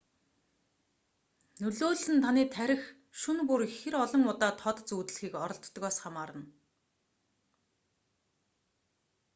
нөлөөлөл 1.63 2.09
нь 2.13 2.21
таны 2.23 2.43
тархи 2.55 2.85
шөнө 3.19 3.43
бүр 3.49 3.61
хэр 3.77 3.95
олон 4.03 4.23
удаа 4.31 4.51
тод 4.61 4.77
зүүдлэхийг 4.87 5.33
оролддогоос 5.45 5.97
хамаарна 6.03 6.45